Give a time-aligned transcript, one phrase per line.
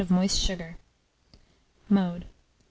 [0.01, 0.77] of moist sugar.
[1.87, 2.25] Mode.